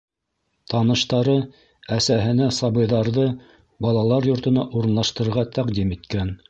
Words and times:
Таныштары 0.73 1.35
әсәһенә 1.97 2.49
сабыйҙарҙы 2.63 3.29
балалар 3.89 4.33
йортона 4.33 4.69
урынлаштырырға 4.81 5.51
тәҡдим 5.59 5.97
иткән. 5.99 6.37